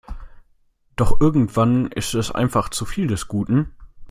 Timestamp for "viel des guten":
2.85-3.71